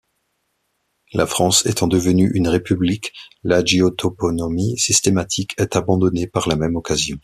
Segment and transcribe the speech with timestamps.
[1.13, 3.13] La France étant devenue une République,
[3.43, 7.17] l'hagiotoponymie systématique est abandonnée par la même occasion.